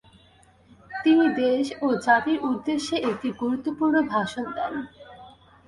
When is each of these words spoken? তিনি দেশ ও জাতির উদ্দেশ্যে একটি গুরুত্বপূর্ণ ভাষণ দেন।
তিনি 1.03 1.25
দেশ 1.41 1.65
ও 1.81 1.87
জাতির 2.05 2.39
উদ্দেশ্যে 2.43 2.95
একটি 3.09 3.29
গুরুত্বপূর্ণ 3.41 3.95
ভাষণ 4.13 4.45
দেন। 4.57 4.73